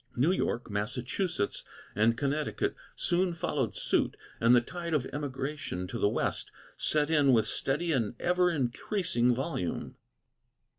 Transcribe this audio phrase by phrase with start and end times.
[0.15, 1.63] New York, Massachusetts,
[1.93, 7.33] and Connecticut soon followed suit, and the tide of emigration to the West set in
[7.33, 9.95] with steady and ever increasing volume.